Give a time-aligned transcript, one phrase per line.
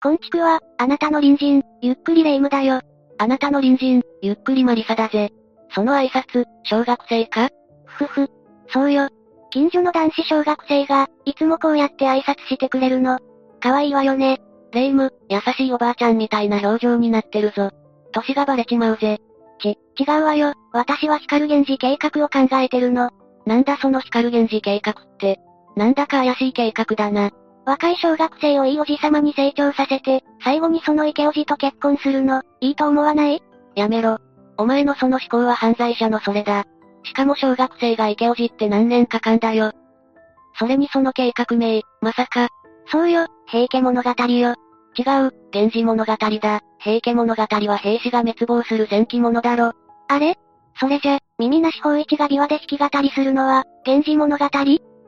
[0.00, 2.80] こんちくは、あなたの隣人、ゆっくりレ夢ムだよ。
[3.18, 5.32] あなたの隣人、ゆっくりマリサだぜ。
[5.74, 7.48] その挨拶、小学生か？
[7.84, 8.28] ふふ。
[8.68, 9.08] そうよ。
[9.50, 13.18] 近所の男子小学生が、いつもこうやって挨拶してくれるの。
[13.60, 14.38] 可愛いわよね。
[14.70, 17.70] レ夢ム、優しいおばあちゃんみたいな表情になってるぞ。
[18.12, 19.18] 歳がバレちまうぜ。
[19.60, 20.52] ち、違うわよ。
[20.72, 23.10] 私は光源氏計画を考えてるの。
[23.46, 25.40] なんだその光源氏計画って。
[25.74, 27.30] なんだか怪しい計画だな。
[27.68, 33.42] 若い小学生をいいおじさまに成長させて、最後にその池おじと結婚するの、いいと思わない？
[33.74, 34.16] やめろ。
[34.56, 36.64] お前のその思考は犯罪者のそれだ。
[37.04, 39.72] しかも小学生が池おじって何年かかんだよ。
[40.58, 42.48] それにその計画名、まさか。
[42.86, 44.54] そうよ、平家物語よ。
[44.96, 46.60] 違う、源氏物語だ。
[46.78, 49.72] 平家物語は兵士が滅亡する戦記物だろ。
[50.08, 50.36] あれ？
[50.80, 54.46] それじゃ、耳なし法一が琵琶で弾き語りするのは、源氏物語？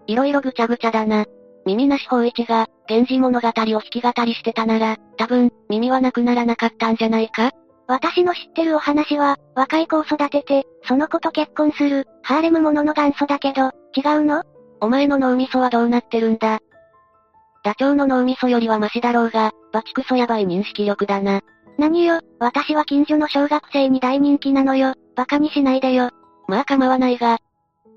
[0.06, 1.24] いろいろぐちゃぐちゃだな。
[1.66, 7.50] 耳なし法一が、源氏物語を弾き語りしてたなら、多分、耳はなくならなかったんじゃないか？
[7.86, 14.42] 私の知ってるお話は、若い子を育てて、その子と結婚する、ハーレムものの元祖だけど、違うの？
[14.80, 16.60] お前の脳みそはどうなってるんだ？
[17.62, 21.42] ダチョウの脳みそよりはマシだろうが、バチクソやばい認識力だな。
[21.78, 26.10] 何よ、私は近所の小学生に大人気なのよ、馬鹿にしないでよ。
[26.48, 27.38] まあ構わないが。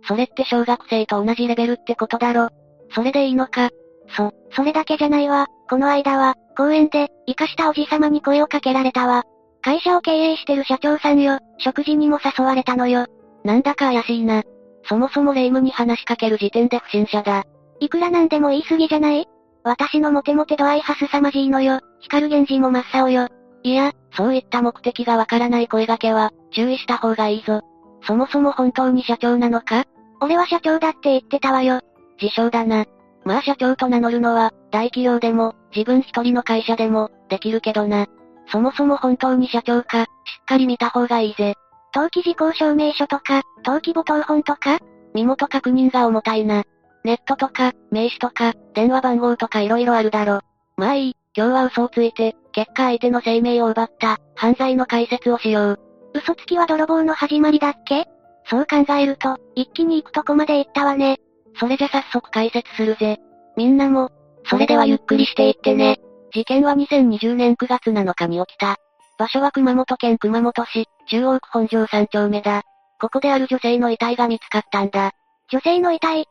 [0.06, 2.50] それって小学生と同じレベルってことだろ。
[2.94, 3.70] それでいいのか
[4.16, 5.48] そ、それだけじゃないわ。
[5.70, 9.24] この間は、公園で、生かしたおじさまに声をかけられたわ。
[9.62, 13.08] 会社を経営してる社長さんよ、食事にも誘われたのよ。
[13.44, 14.44] なんだか怪しいな。
[14.86, 17.44] そもそも霊夢に話しかける時点で不審者だ。
[17.80, 19.26] いくらなんでも言い過ぎじゃない？
[19.64, 21.80] 私のモテモテ度合いはすさまじいのよ。
[22.02, 23.30] 光源氏も真っ青よ。
[23.64, 27.62] いや、そういった目的がわからない声掛けは、注意した方がいいぞ。
[28.06, 29.86] そもそも本当に社長なのか？
[30.20, 31.80] 俺は社長だって言ってたわよ。
[32.22, 32.86] 自称だな。
[33.26, 38.08] まあ社長と名乗るのは、大企業でも、自分一人の会社でも、できるけどな。
[38.48, 40.08] そもそも本当に社長か、しっ
[40.46, 41.56] かり見た方がいいぜ。
[41.96, 44.80] 登記事項証明書とか、登記簿謄本とか
[45.14, 46.64] 身元確認が重たいな。
[47.04, 50.40] ネットとか、名刺とか、電話番号とか色々あるだろ。
[50.76, 55.80] まあいい、今日は嘘をついて、結果相手の生命を奪った、犯罪の解説をしよう。
[56.14, 58.06] 嘘つきは泥棒の始まりだっけ？
[58.46, 61.20] そう考えると、一気に行くとこまで行ったわね。
[61.60, 63.20] それじゃ早速解説するぜ。
[63.56, 64.10] みんなも、
[64.46, 66.00] それではゆっくりしていってね。
[66.34, 68.78] 事件は2020年9月7日に起きた。
[69.20, 72.64] 場所は熊本県熊本市、中央区本庄3丁目だ。
[73.00, 75.12] ここである女性の遺体が見つかったんだ。
[75.52, 76.26] 女性の遺体？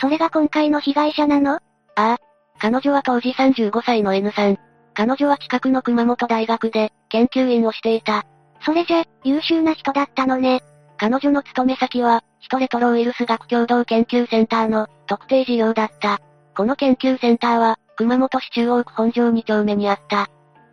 [0.00, 1.54] それが今回の被害者なの？
[1.54, 1.60] あ
[1.94, 2.18] あ。
[2.58, 4.58] 彼女は当時35歳の N さん。
[4.94, 8.24] 彼女は近くの熊本大学で、研究員をしていた。
[8.64, 10.62] それじゃ、優秀な人だったのね。
[11.02, 16.20] 彼女の勤め先は、ヒトレトロウイルス学共同研究センターの、特定事業だった。
[16.56, 20.22] この研究センターは、熊本市中央区本庄2丁目にあった。
[20.22, 20.28] っ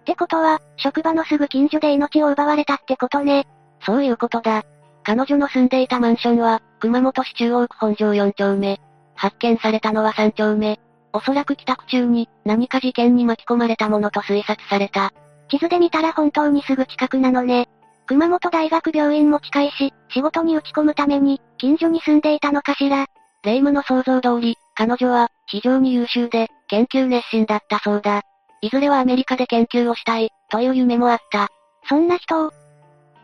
[0.05, 3.47] てことは、職場のすぐ近所で命を奪われたってことね。
[3.83, 4.65] そういうことだ。
[5.01, 8.79] 彼女の住んでいたマンションは、熊本市中央区本庄4丁目。
[9.15, 10.79] 発見されたのは3丁目。
[11.11, 15.11] おそらく帰宅中に、何か事件に巻き込まれたものと推察された。
[15.49, 17.67] 地図で見たら本当にすぐ近くなのね。
[18.09, 23.05] 熊本大学病院も近いし、仕事に打ち込むために、近所に住んでいたのかしら。
[23.43, 28.23] 霊夢の想像通り、彼女は、非常に優秀で、研究熱心だったそうだ。
[28.61, 31.49] いずれはアメリカで研究をしたい、という夢もあった。
[31.87, 32.51] そんな人を、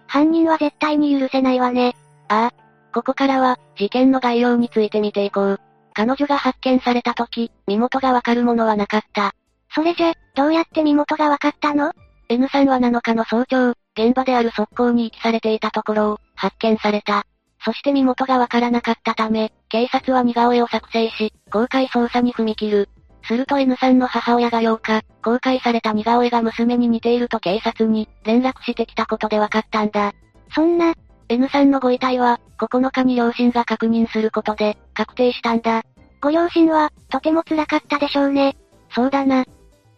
[0.05, 1.95] 犯人は絶対に許せないわね。
[2.27, 2.91] ああ。
[2.93, 5.59] ここからは、事件の概要について見ていこう。
[5.95, 9.31] 彼女が発見された時、身元がわかるものはなかった。
[9.73, 11.91] それじゃ、どうやって身元がわかったの
[12.29, 17.25] ?N さんは7日の早朝、現場である側溝に遺棄されていたところを、発見された。
[17.63, 22.89] そして身元がわからなかったため、警察は似顔絵を作成し、公開捜査に踏み切る。
[23.27, 30.13] すると N さんの母親が8日、公開された似顔絵が娘に似ていると警察に連絡してきたことで分かったんだ。
[30.53, 30.93] そんな、
[31.27, 35.81] N さんのご遺体は、9日に両親が確認することで、確定したんだ。
[36.21, 38.55] ご両親は、とても辛かったでしょうね。
[38.91, 39.45] そうだな。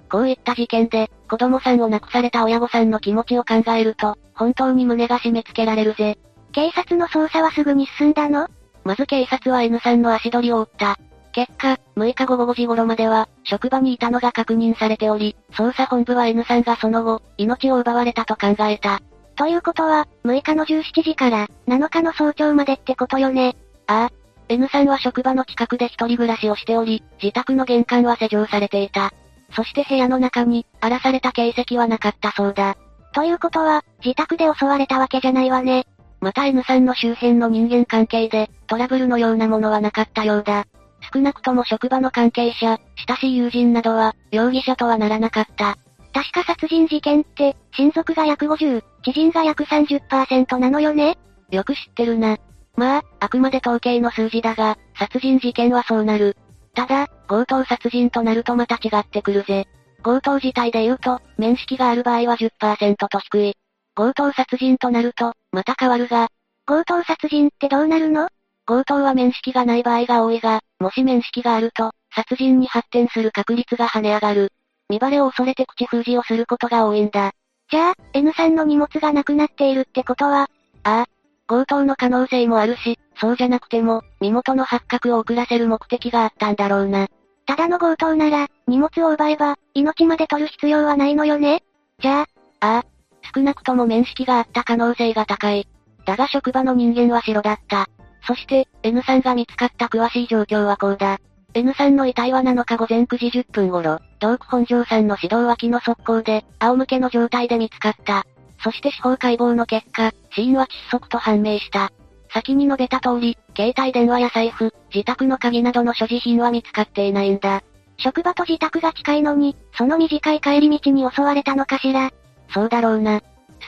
[0.09, 6.17] こういった事件で、子供さんを亡くされた親御さんの気持ちを考えると、本当に胸が締め付けられるぜ。
[6.53, 8.47] 警察の捜査はすぐに進んだの？
[8.83, 10.97] まず警察は N さんの足取りを追った。
[11.33, 19.01] 結果、6日午後5時頃までは、職場にいたのが確認されており、捜査本部は N さんがその後、命を奪われたと考えた。
[19.35, 23.55] ということは、6日の17時から、7日の早朝までってことよね。
[23.85, 24.11] ああ。
[24.49, 29.13] N さんは職場の近くで一人暮らしをしており、自宅の玄関は施錠されていた。
[29.51, 32.77] そして部屋の中に、荒らされた形跡はなかったそうだ。
[33.13, 35.85] ということは、自宅で襲われたわけじゃないわね。
[36.19, 40.65] また N さんの周辺の人間関係で、トラブルのようなものはなかったようだ。
[41.13, 45.77] 少なくとも職場の関係者、親しい友人などは、容疑者とはならなかった。
[46.13, 51.17] 確か殺人事件って、親族が約50、知人が約30%なのよね？
[51.51, 52.37] よく知ってるな。
[52.75, 56.35] まあ、あくまで統計の数字だが、殺人事件はそうなる。
[56.77, 59.67] ただ、強盗殺人となるとまた違ってくるぜ。
[60.03, 63.53] 強盗自体で言うと、面識がある場合は10%と低い。
[63.95, 66.27] 強盗殺人となると、また変わるが。
[66.67, 68.27] 強盗殺人ってどうなるの？
[68.67, 74.51] 強盗は面識がない場合が多いが、もし面識があると、殺人に発展する確率が跳ね上がる。
[74.87, 77.31] 見バレを恐れて口封じをすることが多いんだ。
[77.71, 80.47] じゃあ、N さんの荷物がなくなっているってことは？
[80.83, 81.05] ああ。
[81.47, 87.07] 強盗の可能性もあるし、そうじゃなくても、身元の発覚を遅らせる目的があったんだろうな。
[87.45, 91.63] ただの強盗なら、荷物を奪えば、命まで取る必要はないのよね
[91.99, 92.27] じゃ
[92.59, 92.85] あ、ああ。
[93.33, 95.67] 少なくとも面識があった可能性が高い。
[96.05, 97.87] だが職場の人間は白だった。
[98.25, 101.19] そして、N さんが見つかった詳しい状況はこうだ。
[101.53, 108.25] N さんの遺体は7日午前9時10分頃、同区本庄さんの指導脇の側溝で、仰向けの状態で見つかった。
[108.59, 111.91] そして司法解剖の結果、死因は窒息と判明した。
[112.33, 117.63] 先に述べた通り、携帯電話や財布、自宅の鍵などの所持品は見つかっていないんだ。
[117.97, 122.11] 職場と自宅が近いのに、その短い帰り道に襲われたのかしら。
[122.53, 123.21] そうだろうな。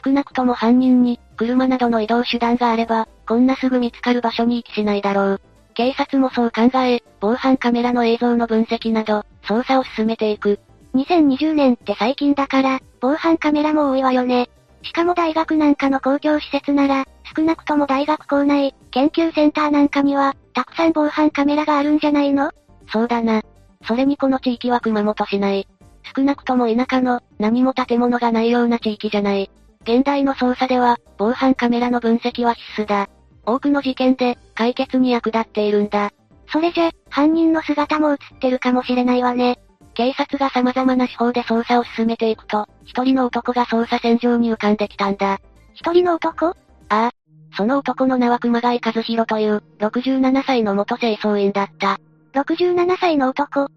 [0.03, 5.41] 少なくとも犯人に、車などの移動手段があれば、こんなすぐ見つかる場所に行きしないだろう。
[5.73, 10.59] 警察もそう考え、防犯カメラの映像の分析など、捜査を進めていく。
[10.93, 14.49] 2020年って最近だから、防犯カメラも多いわよね。
[14.83, 17.05] しかも大学なんかの公共施設なら、
[17.35, 22.51] 少なくとも大学校内、研究センターなんかには、たくさん防犯カメラがあるんじゃないの？
[22.91, 23.41] そうだな。
[23.85, 25.67] それにこの地域は熊本市内。
[26.15, 29.51] 少なくとも田舎の、何も建物がないような地域じゃない。
[29.83, 33.09] 現代の捜査では、防犯カメラの分析は必須だ。
[33.45, 36.11] 多くの事件で、解決に役立っているんだ。
[36.51, 39.59] それじゃ、犯人の姿も映ってるかもしれないわね。
[39.99, 45.41] 警察が様々な手法で捜査を進めていくと、一人の男が捜査線上に浮かんできたんだ。
[45.73, 46.45] 一人の男？
[46.47, 46.53] あ
[46.87, 47.11] あ。
[47.57, 51.99] その男の名は熊谷和弘という、67歳の元清掃員だった。
[52.33, 53.67] 67歳の男？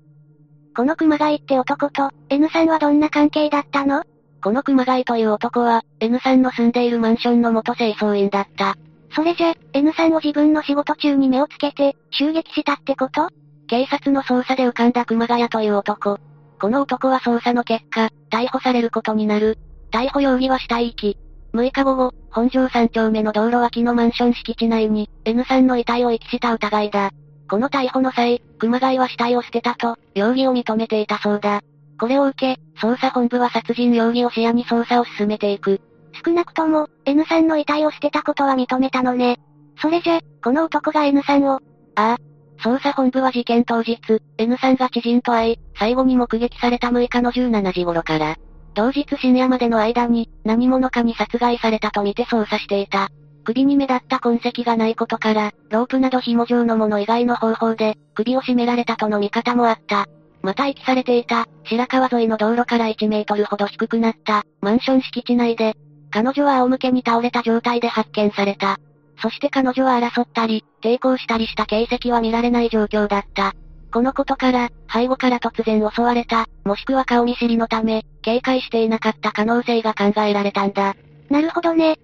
[0.76, 4.04] この熊谷って男と、N さんはどんな関係だったの？
[4.44, 8.76] この熊谷という男は、N さんの住んでいるマンションの元清掃員だった。
[9.16, 13.28] それじゃ、N さんを自分の仕事中に目をつけて、襲撃したってこと？
[13.66, 16.18] 警察の捜査で浮かんだ熊谷という男。
[16.60, 19.58] この男は捜査の結果、逮捕されることになる。
[19.90, 21.16] 逮捕容疑は死体遺棄。
[21.54, 27.10] 6日後後、本庄三丁目の道路脇のマンション敷地内に、N さんの遺体を遺棄した疑いだ。
[27.48, 31.60] この逮捕の際、熊谷は死体を捨てたと、容疑を認めていたそうだ。
[31.98, 35.80] これを受け、捜査本部は殺人容疑を視野に捜査を進めていく。
[36.24, 39.38] 少なくとも、N さんの遺体を捨てたことは認めたのね。
[39.80, 41.54] それじゃ、この男が N さんを。
[41.56, 41.60] あ
[41.96, 42.16] あ。
[42.62, 43.98] 捜査本部は事件当日、
[44.38, 48.36] N さんが知人と会い、最後に目撃された6日の17時頃から、
[48.74, 53.08] 同日深夜までの間に、何者かに殺害されたとみて捜査していた。
[53.44, 60.06] 首に目立った痕跡がないことから、ロープなど紐状のもの以外の方法で、首を絞められたとの見方もあった。
[60.42, 65.74] また遺棄されていた、白川沿いの道路から1メートルほど低くなった、マンション敷地内で、
[66.10, 68.78] 彼女は仰向けに倒れた状態で発見された。
[69.22, 73.54] そして彼女は争ったり、抵抗したりした形跡は見られない状況だった。
[73.92, 80.96] このことから、背後から突然襲われた、もしくは顔見知りのため、警戒していなかった可能性が考えられたんだ。
[81.30, 82.00] なるほどね。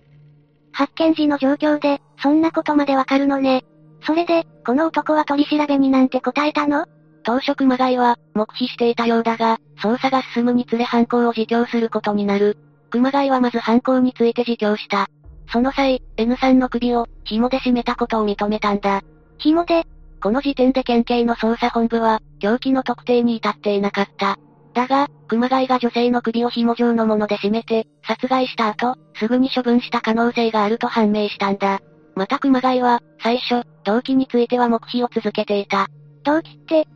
[0.70, 3.64] 発見時の状況で、そんなことまでわかるのね。
[4.06, 6.86] それで、この男は取り調べになんて答えたの？
[7.24, 12.58] 当初熊谷は、黙秘していたようだが、捜査が進むにつれ犯行を自供することになる。
[12.90, 15.08] 熊谷はまず犯行について自供した。
[15.52, 19.02] その際、N さんの首を、紐で絞めたことを認めたんだ。
[19.38, 19.84] 紐で
[20.20, 24.36] この時点で県警の捜査本部は、凶器の特定に至っていなかった。
[24.74, 31.80] だが、熊谷が女性の首を紐状のもので絞めて、殺害した後、すぐに処分した可能性があると判明したんだ。
[32.14, 35.86] また熊谷は、最初、動機については黙秘を続けていた。
[36.24, 36.86] 動機って、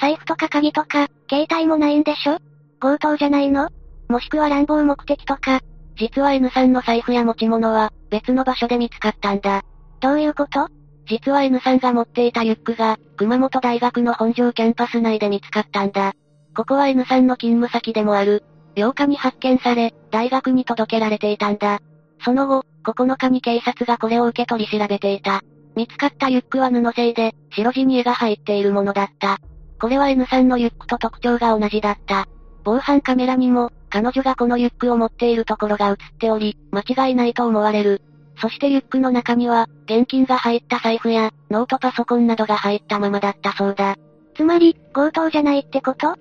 [0.00, 2.38] 財布とか鍵とか、携帯もないんでしょ？
[2.80, 3.68] 強盗じゃないの？
[4.08, 5.60] もしくは乱暴目的とか。
[5.98, 9.62] 実は N さんの財布や持ち物は、別の場所で見つかったんだ。
[10.00, 10.68] どういうこと？
[11.06, 16.12] 実は N さんが持っていたリュックが、熊本大学の本庄キャンパス内で見つかったんだ。
[16.54, 18.44] ここは N さんの勤務先でもある。
[18.76, 21.80] 8日に発見され、大学に届けられていたんだ。
[22.24, 25.42] その後、9日に警察がこれを受け取り調べていた。
[25.74, 29.38] 見つかったリュックは布製で、白地に絵が入っているものだった。
[29.80, 32.26] これは N さんのリュックと特徴が同じだった。
[32.64, 38.02] 防犯カメラにも、彼女がこのリュックを持っているところが映っており、間違いないと思われる。
[38.40, 43.96] そしてリュックの中には、現金が入った財布や、ノートパソコンなどが入ったままだったそうだ。
[44.36, 46.14] つまり、強盗じゃないってこと？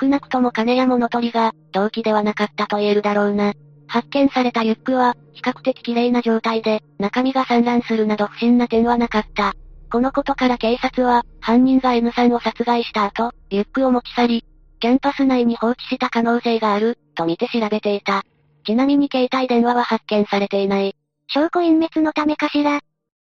[0.00, 3.54] 少なくとも金や物取りが、動機ではなかったと言えるだろうな。
[3.86, 9.54] 発見されたリュックは、比較的綺麗な状態で、中身が散乱するなど不審な点はなかった。
[9.90, 14.44] このことから警察は、犯人が N さんを殺害した後、リュックを持ち去り、
[14.84, 18.22] キャンパス内に放置した可能性がある、と見て調べていた。
[18.66, 20.94] ちなみに携帯電話は発見されていない。
[21.26, 22.80] 証拠隠滅のためかしら。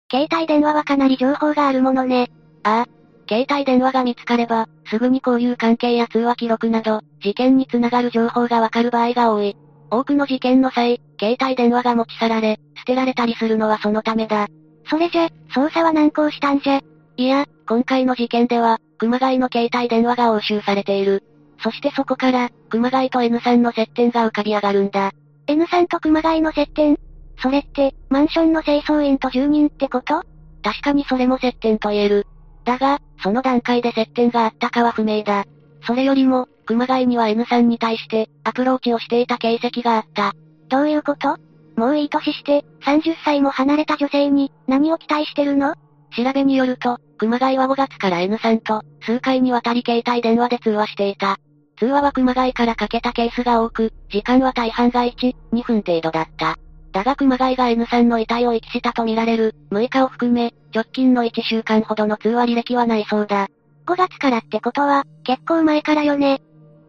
[0.09, 2.31] 携帯電話はかなり情報があるものね。
[2.63, 2.87] ああ。
[3.29, 9.57] 携帯電話が見つかれば、すぐに交友関係や通話記録など、事件につながる情報がわかる場合が多い。
[9.91, 14.47] 多くの事件の際、携帯電話が持ち去られ、捨てられたりするのはそのためだ。
[14.89, 16.81] それじゃ、捜査は難航したんじゃ。
[17.17, 21.25] いや、今回の事件では、熊谷の携帯電話が押収されている。
[21.63, 25.13] そしてそこから、熊谷と N さんの接点が浮かび上がるんだ。
[25.47, 26.99] N さんと熊谷の接点？
[27.43, 30.23] それって、マンションの清掃員と住人ってこと？
[30.63, 32.27] 確かにそれも接点と言える。
[32.65, 35.45] だが、その段階で接点があったかは不明だ。
[35.87, 40.35] それよりも、熊谷には N さんに対して、アプローチをしていた形跡があった。
[40.69, 41.37] どういうこと？
[41.77, 45.75] もういい年して、30歳も離れた女性に、何を期待してるの？
[46.17, 51.39] 調べによると、熊谷は5月から N さんと、数回にわたり携帯電話で通話していた。
[51.81, 56.59] 通話は熊谷からかけたケースが多く、時間は大半が1、2分程度だった。
[56.93, 63.49] だが熊谷が N さんの遺体を遺棄したとみられる、6日を含め、直近の1週間ほどの通話履歴はないそうだ。
[63.87, 66.43] 5月からってことは、結構前からよね。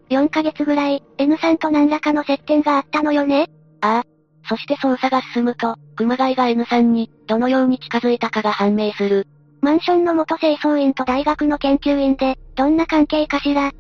[0.10, 3.48] 4ヶ月ぐらい、N さんと何らかの接点があったのよね
[3.80, 4.04] ああ。
[4.50, 9.26] そして捜査が進むと、熊谷が N さんに、どのように近づいたかが判明する。
[9.62, 13.72] マンションの元清掃員と大学の研究員で、どんな関係かしら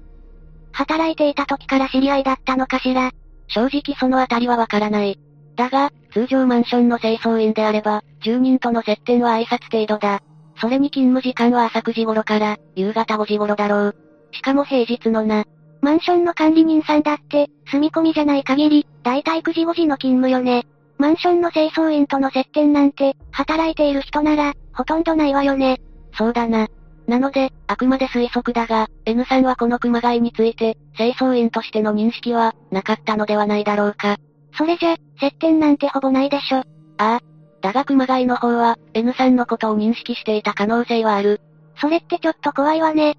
[0.73, 3.11] 働いていた時から知り合いだったのかしら
[3.47, 5.19] 正直そのあたりはわからない。
[5.55, 10.21] だが、通常マンションの清掃員であれば、住人との接点は挨拶程度だ。
[10.59, 13.95] それに勤務時間は朝9時頃から、夕方5時頃だろう。
[14.31, 15.45] しかも平日のな。
[15.81, 20.65] マンションの管理人さんだって、住み込みじゃない限り、だいたい9時5時の勤務よね。
[20.97, 25.81] マンションの清掃員との接点なんて、働いている人なら、ほとんどないわよね。
[26.13, 26.67] そうだな。
[27.11, 34.15] なので、あくまで推測だが、N さんはこの熊谷について、清掃員としての認識は、なかったのではないだろうか。
[34.57, 36.59] それじゃ、接点なんてほぼないでしょ。
[36.59, 36.63] あ
[36.97, 37.19] あ。
[37.59, 41.41] だが熊谷の方は、N さんのことを認識していた可能性はある。
[41.81, 43.17] それってちょっと怖いわね。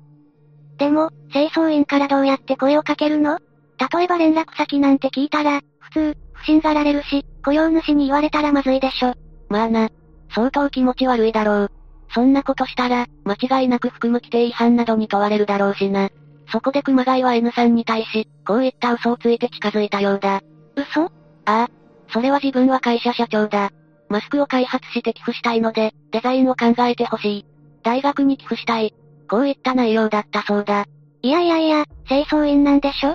[0.78, 3.40] でも、清掃員からどうやって声をかけるの？
[3.92, 9.12] 例えば連絡先なんて聞いたら、普通、不審がられるし、雇用主に言われたらまずいでしょ。
[9.50, 9.90] まあな。
[10.34, 11.70] 相当気持ち悪いだろう。
[12.14, 16.10] そんなことしたら、間違いなく服務規定違反などに問われるだろうしな。
[16.50, 20.42] そこで熊谷は N さんに対し、こういった嘘をついて近づいたようだ。
[20.76, 21.04] 嘘？
[21.04, 21.10] あ
[21.46, 21.68] あ。
[22.12, 23.70] それは自分は会社社長だ。
[24.10, 27.46] マスクを開発して寄付したいので、デザインを考えてほしい。
[27.82, 28.94] 大学に寄付したい。
[29.30, 30.84] こういった内容だったそうだ。
[31.22, 33.12] いやいやいや、清掃員なんでしょ？
[33.12, 33.14] っ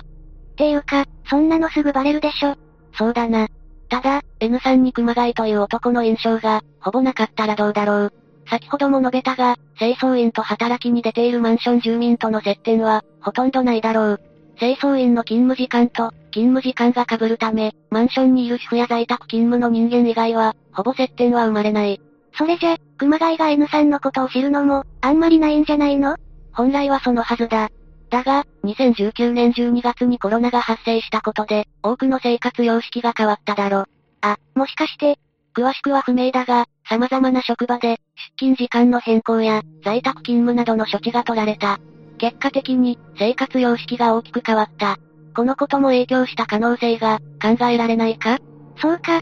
[0.56, 2.56] ていうか、そんなのすぐバレるでしょ？
[2.94, 3.46] そうだな。
[3.88, 8.12] ただ、N さんに熊谷という男の印象が、ほぼなかったらどうだろう。
[8.50, 14.20] 先ほども述べたが、清掃員と働きに出ているマンション住民との接点は、ほとんどないだろう。
[14.58, 22.00] 清掃員の勤務時間と、勤務時間が被るため、マンションにいる主婦や在宅勤務の人間以外は、ほぼ接点は生まれない。
[22.36, 26.16] それじゃ、熊谷が N さんのことを知るのも、あんまりないんじゃないの？
[26.52, 27.70] 本来はそのはずだ。
[28.10, 33.84] だが、2019年12月にコロナが発生したことで、多くの生活様式が変わっただろ。
[34.22, 35.18] あ、もしかして、
[35.54, 38.00] 詳しくは不明だが、様々な職場で、
[38.40, 41.78] 出勤時間の変更や、在宅勤務などの処置が取られた。
[42.16, 44.96] 結果的に、生活様式が大きく変わった。
[45.36, 48.38] このことも影響した可能性が、考えられないか？
[48.80, 49.20] そうか。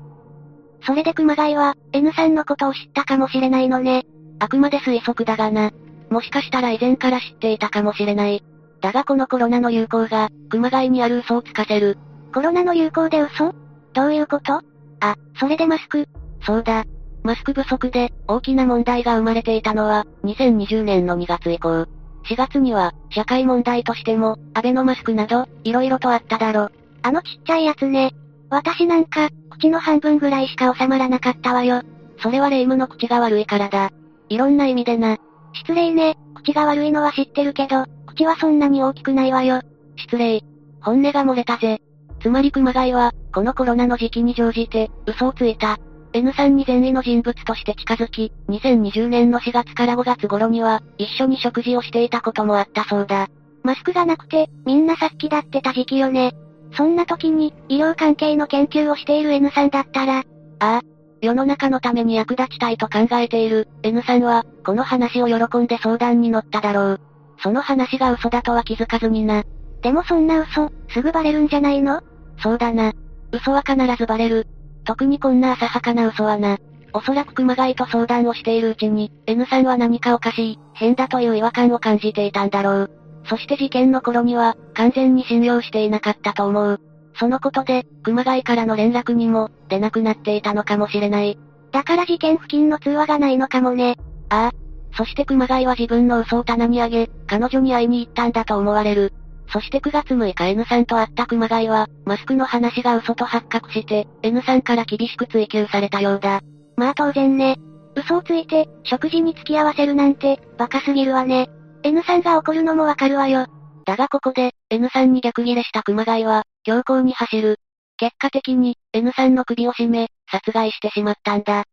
[0.87, 4.05] それで熊谷は、N さんのことを知ったかもしれないのね。
[4.39, 5.73] あくまで推測だがな。
[6.09, 8.45] もしかしたら以前から知っていたかもしれない。
[8.81, 11.99] だがこのコロナの流行が、熊谷にある嘘をつかせる。
[12.33, 13.55] コロナの流行で嘘？
[13.93, 14.61] どういうこと？
[15.01, 16.07] あ、それでマスク。
[16.43, 16.85] そうだ。
[17.27, 21.87] マスク不足で、大きな問題が生まれていたのは、2020年の2月以降。
[22.25, 26.71] 4月には、社会問題としても、アベノマスクなど、色々とあっただろ。
[27.03, 28.13] あのちっちゃいやつね。
[28.49, 31.83] 私なんか、口の半分ぐらいしか収まらなかったわよ。
[32.21, 33.91] それは霊夢の口が悪いからだ。
[34.29, 35.19] いろんな意味でな。
[35.53, 39.63] 失礼ね、口が悪いのは知ってるけど、口はそんなに大きくないわよ。
[39.97, 40.43] 失礼。
[40.81, 41.81] 本音が漏れたぜ。
[42.21, 45.79] つまり熊谷は、このコロナの時期に乗じて、嘘をついた。
[46.17, 53.29] N さんに善意の人物として近づき、2020年の4月から5月頃には、一緒に食事をしていたこともあったそうだ。
[53.63, 56.33] マスクがなくて、みんなさっきだってた時期よね。
[56.73, 60.23] そんな時に、医療関係の研究をしている N さんだったら、あ
[60.59, 60.81] あ、
[61.21, 67.01] 世の中のために役立ちたいと考えている N さんは、この話を喜んで相談に乗っただろう。
[67.43, 69.45] その話が嘘だとは気づかずにな。
[69.83, 72.01] でもそんな嘘、すぐバレるんじゃないの？
[72.39, 72.95] そうだな。
[73.33, 74.47] 嘘は必ずバレる。
[74.87, 76.59] 特にこんな浅はかな嘘はな。
[76.93, 82.91] おそらく熊谷と相談をしているうちに、N さんは何かおかしい、変だという違和感を感じていたんだろう。
[83.29, 86.81] そして事件の頃には、完全に信用していなかったと思う。
[87.19, 91.37] そのことで、熊谷からの連絡にも、出なくなっていたのかもしれない。
[91.73, 93.97] だから事件付近の通話がないのかもね。
[94.29, 94.97] ああ。
[94.97, 99.13] そして熊谷は自分の嘘を棚に上げ、彼女に会いに行ったんだと思われる。
[99.49, 106.41] そして9月6日 N さんと会った熊谷は、マスクの話が嘘と発覚して、N さんから厳しく追及されたようだ。
[106.77, 107.57] まあ当然ね。
[107.95, 111.49] 嘘をついて、食事に付き合わせるなんて、バカすぎるわね。
[111.83, 113.47] N さんが怒るのもわかるわよ。
[113.87, 117.57] だがここで、N さんに逆ギレした熊谷は、強行に走る。
[117.97, 121.65] 結果的に、N さんの首を絞め、殺害してしまったんだ。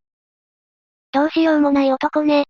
[1.11, 2.45] どうしようもない男ね。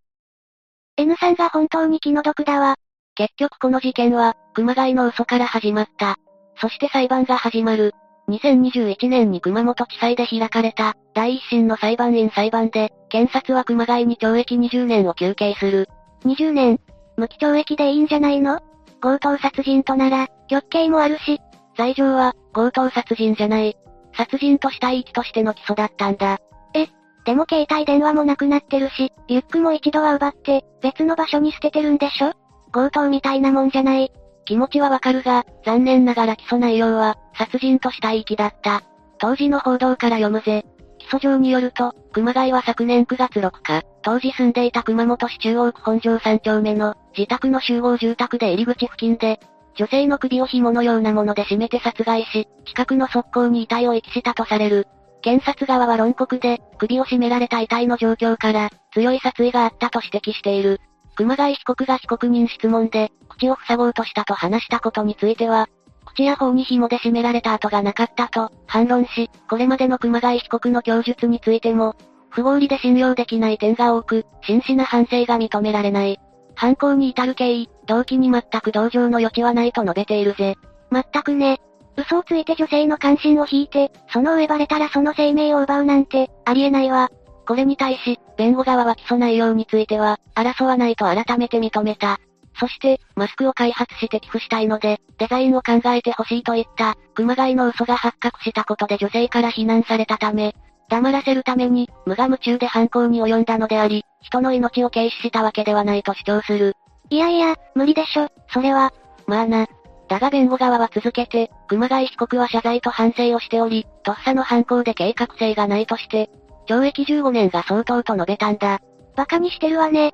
[0.98, 2.76] N さんが本当に気の毒だわ。
[3.16, 6.18] 結局この事件は、熊谷の嘘から始まった。
[6.58, 7.94] そして裁判が始まる。
[8.30, 15.90] 2021年に熊本地裁で開かれた、第一審の裁判員裁判で、検察は熊谷に懲役20年を求刑する。
[16.26, 16.80] 20年
[17.18, 18.60] 無期懲役でいいんじゃないの？
[19.02, 21.40] 強盗殺人となら、極刑もあるし。
[21.76, 23.76] 罪状は、強盗殺人じゃない。
[24.16, 26.38] 殺人と死体遺棄としての起訴だったんだ。
[26.76, 26.88] え、
[27.26, 32.34] でも携帯電話もなくなってるし、リュックも一度は奪って、別の場所に捨ててるんでしょ？
[32.72, 34.12] 強盗みたいなもんじゃない。
[34.46, 38.84] 気持ちはわかるが、残念ながら起訴内容は、殺人と死体遺棄だった。
[39.20, 40.66] 当時の報道から読むぜ。
[41.00, 49.40] 起訴状によると、熊谷は昨年9月6日、当時住んでいた熊本市中央区本庄3丁目の、自宅の集合住宅で入り口付近で、
[49.76, 54.88] 女性の首を紐のようなもので絞めて殺害し、近くの側溝に遺体を遺棄したとされる。
[55.22, 60.82] 検察側は論告で、首を絞められた遺体の状況から、強い殺意があったと指摘している。
[61.16, 65.68] 熊谷被告が被告人質問で、口を塞ごうとしたと話したことについては、
[66.06, 71.96] 口や頬に紐で締められた跡がなかったと、反論し、これまでの熊谷被告の供述についても、
[72.30, 76.20] 不合理で信用できない点が多く、真摯な反省が認められない。
[76.56, 80.56] 犯行に至る経緯、動機に全く同情の余地はないと述べているぜ。
[80.92, 81.60] 全くね。
[81.96, 87.10] 嘘をついて女性の関心を引いて、その上バレたらその生命を奪うなんて、ありえないわ。
[87.46, 92.20] これに対し、弁護側は起訴内容については、争わないと改めて認めた。
[92.60, 100.56] そして、マスクを開発して寄付したいので、デザインを考えてほしいといった、熊谷の嘘が発覚したことで女性から非難されたため、
[100.90, 106.76] 黙らせるために、無我夢中で犯行に及んだのであり、人の命を軽視したわけではないと主張する。
[107.10, 108.94] いやいや、無理でしょ、それは。
[109.26, 109.68] まあな。
[110.08, 116.30] だが弁護側は続けて、熊谷被告は謝罪と反省をしており、とっさの犯行で計画性がないとして、
[116.68, 118.80] 懲役15年が相当と述べたんだ。
[119.16, 120.14] 馬鹿にしてるわね。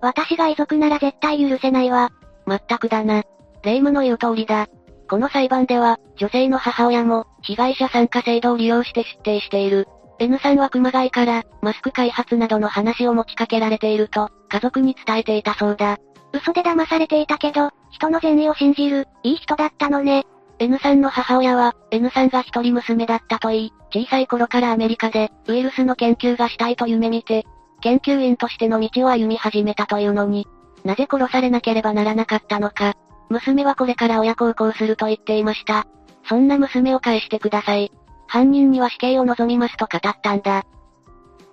[0.00, 2.10] 私が遺族なら絶対許せないわ。
[2.46, 3.22] まったくだな。
[3.62, 4.66] 霊夢の言う通りだ。
[5.08, 9.86] この裁判では、女性の母親も、被害者参加制度を利用して出廷している。
[10.18, 15.98] N さんは熊谷から、マスク開発などの話を持ちかけられていると、家族に伝えていたそうだ。
[16.32, 20.24] 嘘で騙されていたけど、人の善意を信じる、いい人だったのね。
[20.58, 27.44] N さんの母親は、N さんが一人娘だったといい、小さい頃からアメリカで、ウイルスの研究がしたいと夢見て、
[27.80, 30.46] 研究員としての道を歩み始めたというのに、
[30.84, 32.94] なぜ殺されなければならなかったのか。
[33.28, 35.86] 娘はこれから親孝行すると言っていました。
[36.28, 37.90] そんな娘を返してください。
[38.26, 40.64] 犯人には死刑を望みますと語ったんだ。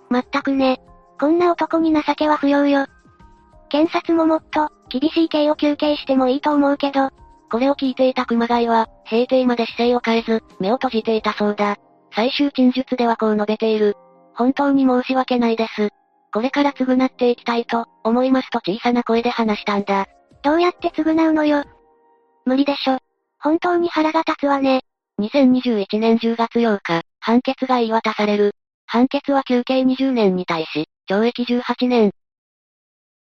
[0.08, 0.80] まったくね。
[1.20, 2.86] こんな男に情けは不要よ。
[3.68, 7.10] 検察ももっと、厳しい刑を求刑してもいいと思うけど。
[7.50, 11.76] これを聞いていた熊谷は、閉廷まで姿勢を変えず、目を閉じていたそうだ。
[12.14, 13.96] 最終陳述ではこう述べている。
[14.34, 15.90] 本当に申し訳ないです。
[16.32, 20.06] これから償っていきたいと、思いますと小さな声で話したんだ。
[20.42, 21.64] どうやって償うのよ。
[22.44, 22.98] 無理でしょ。
[23.38, 24.82] 本当に腹が立つわね。
[25.20, 28.54] 2021年10月8日、判決が言い渡される。
[28.86, 32.12] 判決は休刑20年に対し、懲役18年。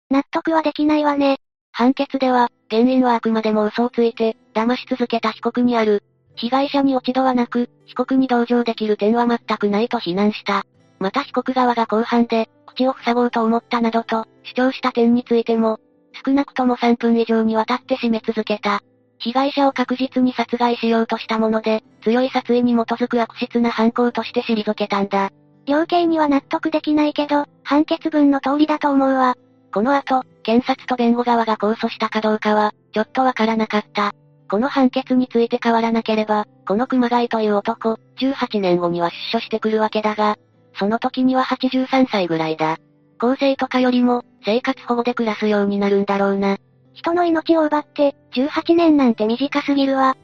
[0.09, 1.39] 納得はできないわね。
[1.79, 6.03] 判決では、原因はあくまでも嘘をついて、騙し続けた被告にある。
[6.35, 10.65] 被害者に落ち度はなく、被告に同情できる点は全くないと非難した。
[10.99, 15.79] また被告側が後半で、口を塞ごうと思ったなどと、主張した点についても、
[16.25, 18.81] 少なくとも3分以上にわたって締め続けた。
[19.17, 25.29] 被害者を確実に殺害しようとしたもので、強い殺意に基づく悪質な犯行として退けたんだ。
[25.65, 29.37] 量刑には納得できないけど、判決文の通りだと思うわ。
[29.73, 34.13] この後、検察と弁護側が控訴したかどうかは、ちょっとわからなかった。
[34.49, 40.37] この判決について変わらなければ、この熊谷という男、18年後には出所してくるわけだが、
[40.73, 42.77] その時には83歳ぐらいだ。
[43.21, 46.57] 公正とかよりも、生活保護で暮らすようになるんだろうな。
[46.93, 50.17] 人の命を奪って、18年なんて短すぎるわ。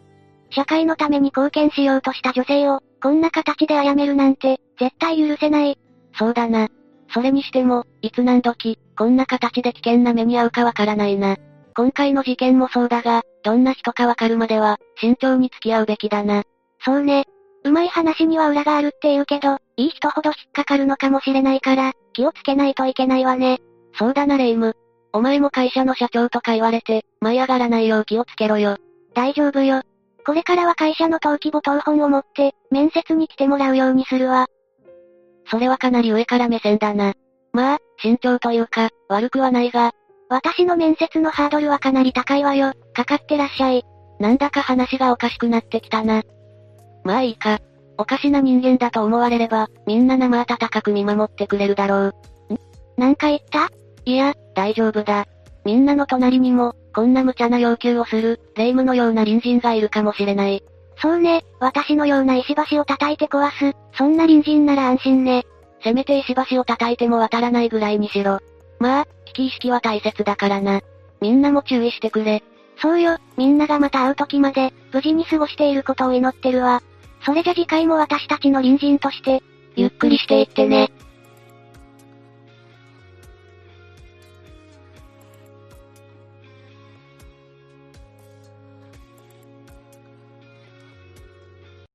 [0.49, 5.77] 社会のために貢献しようとした女性を、こんな形で殺めるなんて、絶対許せない。
[6.17, 6.67] そうだな。
[7.09, 11.37] それにしても、いつ何時、こんな形で危険な目に遭うかわからないな。
[11.75, 16.43] 今回の事件もそうだが、どんな人かわかるまでは、慎重に付き合うべきだな。
[16.79, 17.25] そうね。
[17.63, 23.59] うまい話には裏があるって言うけど、いい人ほど引っかかるのかもしれないから、気をつけないといけないわね。
[23.97, 24.75] そうだなレイム。
[25.11, 28.77] お前も会社の社長とか言われて、舞い上がらないよう気をつけろよ。
[29.13, 29.81] 大丈夫よ。
[30.25, 34.47] これからは会社の登記簿等本を持って、面接に来てもらうようにするわ。
[35.49, 37.13] それはかなり上から目線だな。
[37.53, 39.91] まあ、慎重というか、悪くはないが。
[40.27, 42.73] 私の面接のハードルはかなり高いわよ。
[42.93, 43.83] かかってらっしゃい。
[44.19, 46.23] なんだか話がおかしくなってきたな。
[47.03, 47.59] まあいいか。
[47.97, 52.07] おかしな人間だと思われれば、みんな生温かく見守ってくれるだろう。
[52.07, 52.57] ん？
[52.97, 53.69] なんか言った？
[54.03, 55.25] いや、大丈夫だ。
[55.63, 60.63] みんなの隣にも、こんな無茶な要求をする、霊夢のような隣人がいるかもしれない。
[60.97, 65.45] そうね、私のような石橋を叩いて壊す、そんな隣人なら安心ね。
[65.83, 68.39] せめて石橋を叩いても渡らないぐらいにしろ。
[68.79, 70.81] まあ、危機意識は大切だからな。
[71.21, 72.43] みんなも注意してくれ。
[72.81, 76.81] そうよ、みんながまた会う時まで、無事に過ごしていることを祈ってるわ。
[77.25, 79.41] それじゃ次回も私たちの隣人として、
[79.75, 80.91] ゆっくりしていってね。